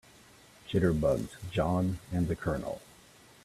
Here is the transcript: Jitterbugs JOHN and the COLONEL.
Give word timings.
Jitterbugs 0.67 1.29
JOHN 1.51 1.99
and 2.11 2.27
the 2.27 2.35
COLONEL. 2.35 2.81